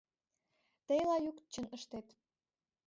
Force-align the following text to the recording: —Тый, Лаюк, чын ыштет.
—Тый, 0.85 1.01
Лаюк, 1.07 1.37
чын 1.51 1.65
ыштет. 1.75 2.07